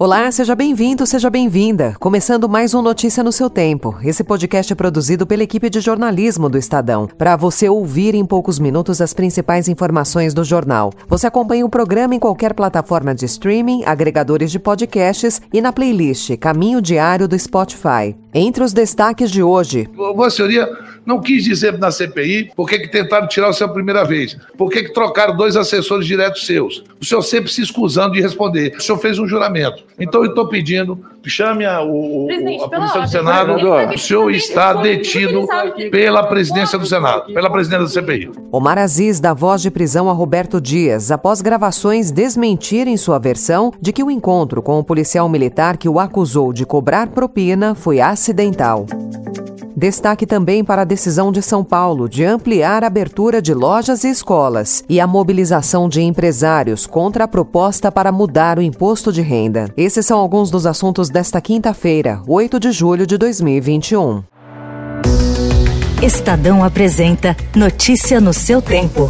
[0.00, 1.96] Olá, seja bem-vindo, seja bem-vinda.
[1.98, 3.98] Começando mais um Notícia no seu tempo.
[4.04, 8.60] Esse podcast é produzido pela equipe de jornalismo do Estadão, para você ouvir em poucos
[8.60, 10.92] minutos as principais informações do jornal.
[11.08, 16.36] Você acompanha o programa em qualquer plataforma de streaming, agregadores de podcasts e na playlist
[16.36, 18.14] Caminho Diário do Spotify.
[18.32, 19.88] Entre os destaques de hoje.
[19.96, 20.68] Vossa Senhoria
[21.08, 24.92] não quis dizer na CPI por que tentaram tirar o a primeira vez, por que
[24.92, 26.84] trocaram dois assessores diretos seus.
[27.00, 28.74] O senhor sempre se escusando de responder.
[28.76, 29.84] O senhor fez um juramento.
[29.98, 32.28] Então eu estou pedindo, chame a, o,
[32.62, 33.56] a polícia do Senado.
[33.94, 35.46] O senhor está detido
[35.90, 38.30] pela presidência do Senado, pela presidência da CPI.
[38.52, 43.94] Omar Aziz dá voz de prisão a Roberto Dias após gravações desmentirem sua versão de
[43.94, 48.84] que o encontro com o policial militar que o acusou de cobrar propina foi acidental.
[49.78, 54.10] Destaque também para a decisão de São Paulo de ampliar a abertura de lojas e
[54.10, 59.72] escolas e a mobilização de empresários contra a proposta para mudar o imposto de renda.
[59.76, 64.24] Esses são alguns dos assuntos desta quinta-feira, 8 de julho de 2021.
[66.02, 69.08] Estadão apresenta Notícia no seu tempo.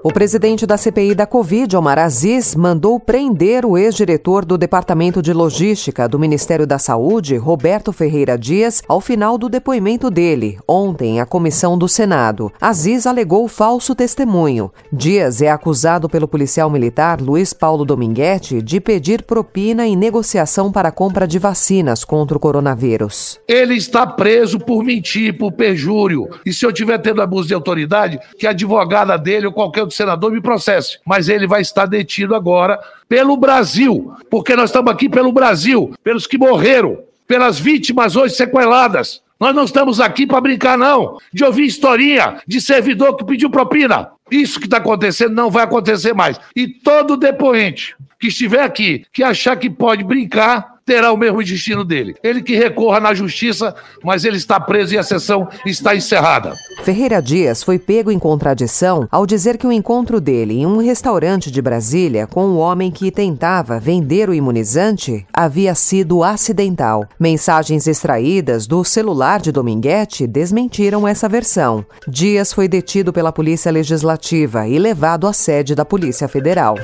[0.00, 5.32] O presidente da CPI da Covid, Omar Aziz, mandou prender o ex-diretor do Departamento de
[5.32, 11.26] Logística do Ministério da Saúde, Roberto Ferreira Dias, ao final do depoimento dele, ontem, à
[11.26, 12.52] comissão do Senado.
[12.60, 14.70] Aziz alegou falso testemunho.
[14.92, 20.90] Dias é acusado pelo policial militar Luiz Paulo Dominguete de pedir propina em negociação para
[20.90, 23.40] a compra de vacinas contra o coronavírus.
[23.48, 26.28] Ele está preso por mentir, por perjúrio.
[26.46, 29.96] E se eu tiver tendo abuso de autoridade, que a advogada dele ou qualquer outro
[29.96, 30.98] senador me processe.
[31.04, 36.26] Mas ele vai estar detido agora pelo Brasil, porque nós estamos aqui pelo Brasil, pelos
[36.26, 39.22] que morreram, pelas vítimas hoje sequeladas.
[39.40, 44.10] Nós não estamos aqui para brincar, não, de ouvir historinha de servidor que pediu propina.
[44.30, 46.38] Isso que está acontecendo não vai acontecer mais.
[46.54, 51.84] E todo depoente que estiver aqui, que achar que pode brincar, terá o mesmo destino
[51.84, 52.14] dele.
[52.22, 56.54] Ele que recorra na justiça, mas ele está preso e a sessão está encerrada.
[56.82, 61.50] Ferreira Dias foi pego em contradição ao dizer que o encontro dele em um restaurante
[61.50, 67.06] de Brasília com um homem que tentava vender o imunizante havia sido acidental.
[67.20, 71.84] Mensagens extraídas do celular de Dominguete desmentiram essa versão.
[72.08, 76.76] Dias foi detido pela Polícia Legislativa e levado à sede da Polícia Federal.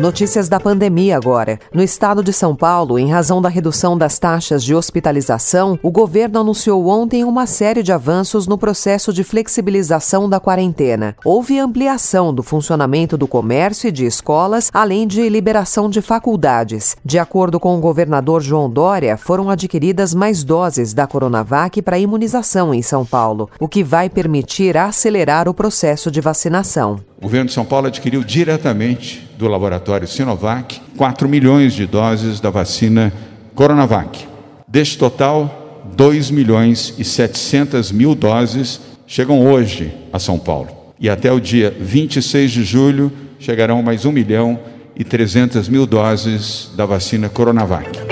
[0.00, 1.58] Notícias da pandemia agora.
[1.74, 6.38] No estado de São Paulo, em razão da redução das taxas de hospitalização, o governo
[6.38, 11.16] anunciou ontem uma série de avanços no processo de flexibilização da quarentena.
[11.24, 16.96] Houve ampliação do funcionamento do comércio e de escolas, além de liberação de faculdades.
[17.04, 22.72] De acordo com o governador João Dória, foram adquiridas mais doses da Coronavac para imunização
[22.72, 27.00] em São Paulo, o que vai permitir acelerar o processo de vacinação.
[27.18, 32.50] O governo de São Paulo adquiriu diretamente do laboratório Sinovac 4 milhões de doses da
[32.50, 33.12] vacina
[33.54, 34.26] Coronavac.
[34.66, 40.68] Deste total, 2 milhões e 700 mil doses chegam hoje a São Paulo.
[41.00, 44.58] E até o dia 26 de julho chegarão mais 1 milhão
[44.96, 48.07] e 300 mil doses da vacina Coronavac.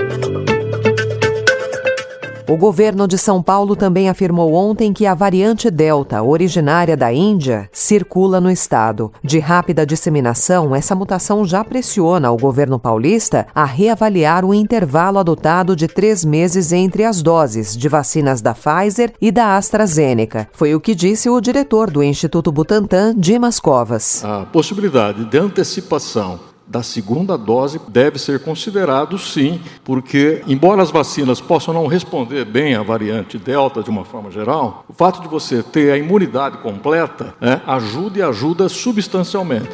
[2.49, 7.69] O governo de São Paulo também afirmou ontem que a variante Delta, originária da Índia,
[7.73, 9.13] circula no estado.
[9.21, 15.75] De rápida disseminação, essa mutação já pressiona o governo paulista a reavaliar o intervalo adotado
[15.75, 20.49] de três meses entre as doses de vacinas da Pfizer e da AstraZeneca.
[20.53, 24.25] Foi o que disse o diretor do Instituto Butantan, Dimas Covas.
[24.25, 31.41] A possibilidade de antecipação da segunda dose deve ser considerado sim, porque, embora as vacinas
[31.41, 35.63] possam não responder bem à variante Delta de uma forma geral, o fato de você
[35.63, 39.69] ter a imunidade completa né, ajuda e ajuda substancialmente.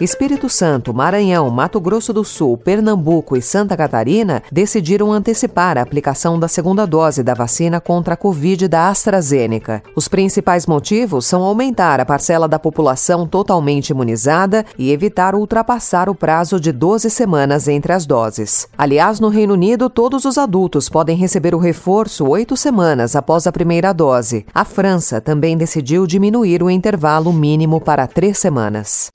[0.00, 6.38] Espírito Santo, Maranhão, Mato Grosso do Sul, Pernambuco e Santa Catarina decidiram antecipar a aplicação
[6.38, 9.82] da segunda dose da vacina contra a Covid da AstraZeneca.
[9.96, 16.14] Os principais motivos são aumentar a parcela da população totalmente imunizada e evitar ultrapassar o
[16.14, 18.68] prazo de 12 semanas entre as doses.
[18.78, 23.52] Aliás, no Reino Unido, todos os adultos podem receber o reforço oito semanas após a
[23.52, 24.46] primeira dose.
[24.54, 29.10] A França também decidiu diminuir o intervalo mínimo para três semanas.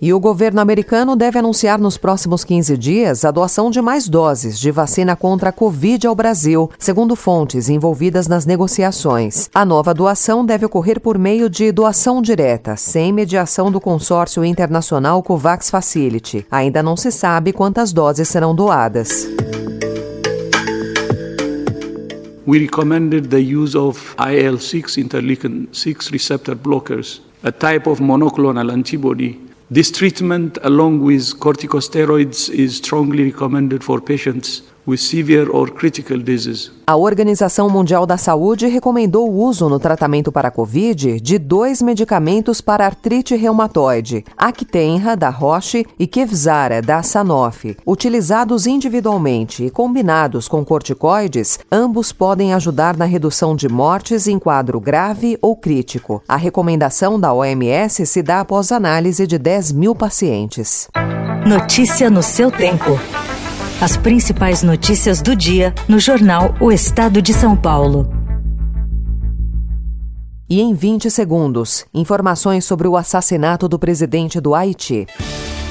[0.00, 4.58] E o governo americano deve anunciar nos próximos 15 dias a doação de mais doses
[4.58, 9.48] de vacina contra a Covid ao Brasil, segundo fontes envolvidas nas negociações.
[9.54, 15.22] A nova doação deve ocorrer por meio de doação direta, sem mediação do consórcio internacional
[15.22, 16.46] COVAX Facility.
[16.50, 19.26] Ainda não se sabe quantas doses serão doadas.
[22.46, 29.45] We recommended the use of IL-6 interleukin 6 receptor blockers, a type of monoclonal antibody
[29.68, 36.70] This treatment, along with corticosteroids, is strongly recommended for patients with severe or critical disease.
[36.88, 41.82] A Organização Mundial da Saúde recomendou o uso no tratamento para a Covid de dois
[41.82, 47.76] medicamentos para artrite reumatoide, Actenra, da Roche, e Kevzara, da Sanofi.
[47.84, 54.78] Utilizados individualmente e combinados com corticoides, ambos podem ajudar na redução de mortes em quadro
[54.78, 56.22] grave ou crítico.
[56.28, 60.88] A recomendação da OMS se dá após análise de 10 mil pacientes.
[61.44, 62.96] Notícia no seu tempo.
[63.78, 68.10] As principais notícias do dia no jornal O Estado de São Paulo.
[70.48, 75.06] E em 20 segundos, informações sobre o assassinato do presidente do Haiti.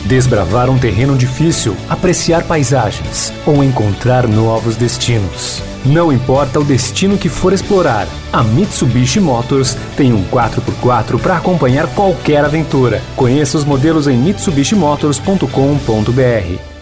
[0.06, 5.64] Desbravar um terreno difícil, apreciar paisagens ou encontrar novos destinos.
[5.84, 11.88] Não importa o destino que for explorar, a Mitsubishi Motors tem um 4x4 para acompanhar
[11.96, 13.02] qualquer aventura.
[13.16, 16.75] Conheça os modelos em mitsubishimotors.com.br.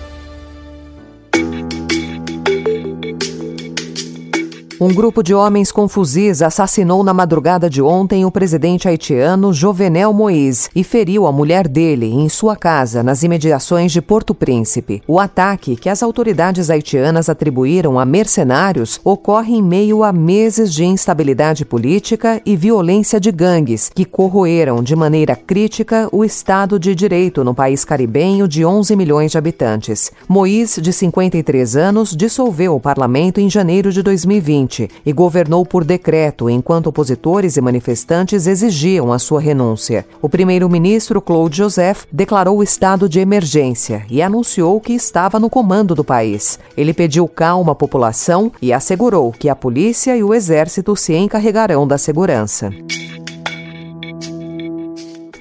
[4.84, 10.12] Um grupo de homens com fuzis assassinou na madrugada de ontem o presidente haitiano Jovenel
[10.12, 15.02] Moïse e feriu a mulher dele em sua casa, nas imediações de Porto Príncipe.
[15.08, 20.84] O ataque, que as autoridades haitianas atribuíram a mercenários, ocorre em meio a meses de
[20.84, 27.42] instabilidade política e violência de gangues, que corroeram de maneira crítica o Estado de Direito
[27.42, 30.12] no país caribenho de 11 milhões de habitantes.
[30.28, 34.73] Moïse, de 53 anos, dissolveu o parlamento em janeiro de 2020
[35.06, 40.06] e governou por decreto enquanto opositores e manifestantes exigiam a sua renúncia.
[40.22, 45.94] O primeiro-ministro Claude Joseph declarou o estado de emergência e anunciou que estava no comando
[45.96, 46.60] do país.
[46.76, 51.88] Ele pediu calma à população e assegurou que a polícia e o exército se encarregarão
[51.88, 52.72] da segurança.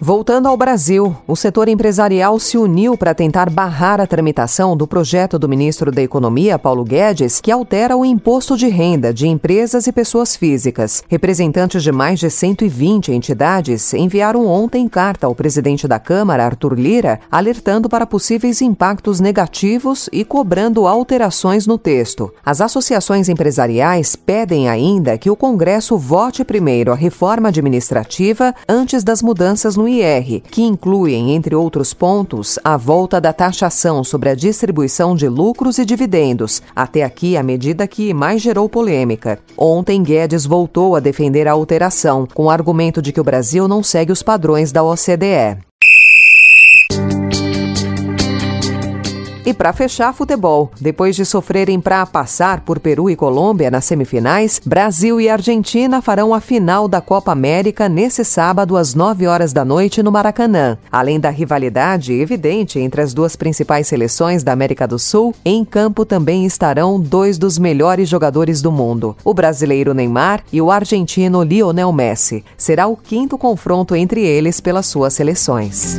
[0.04, 5.38] Voltando ao Brasil, o setor empresarial se uniu para tentar barrar a tramitação do projeto
[5.38, 9.92] do ministro da Economia, Paulo Guedes, que altera o imposto de renda de empresas e
[9.92, 11.04] pessoas físicas.
[11.08, 17.20] Representantes de mais de 120 entidades enviaram ontem carta ao presidente da Câmara, Arthur Lira,
[17.30, 22.34] alertando para possíveis impactos negativos e cobrando alterações no texto.
[22.44, 29.22] As associações empresariais pedem ainda que o Congresso vote primeiro a reforma administrativa antes das
[29.22, 35.14] mudanças no IR, que incluem, entre outros pontos, a volta da taxação sobre a distribuição
[35.14, 39.38] de lucros e dividendos, até aqui a medida que mais gerou polêmica.
[39.56, 43.82] Ontem, Guedes voltou a defender a alteração, com o argumento de que o Brasil não
[43.82, 45.58] segue os padrões da OCDE.
[49.44, 50.70] E para fechar, futebol.
[50.80, 56.32] Depois de sofrerem para passar por Peru e Colômbia nas semifinais, Brasil e Argentina farão
[56.32, 60.78] a final da Copa América nesse sábado às 9 horas da noite no Maracanã.
[60.92, 66.04] Além da rivalidade evidente entre as duas principais seleções da América do Sul, em campo
[66.04, 71.92] também estarão dois dos melhores jogadores do mundo: o brasileiro Neymar e o argentino Lionel
[71.92, 72.44] Messi.
[72.56, 75.98] Será o quinto confronto entre eles pelas suas seleções.